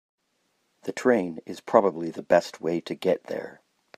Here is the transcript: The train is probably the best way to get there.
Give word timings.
The 0.81 0.93
train 0.93 1.41
is 1.45 1.61
probably 1.61 2.09
the 2.09 2.23
best 2.23 2.59
way 2.59 2.81
to 2.81 2.95
get 2.95 3.25
there. 3.25 3.61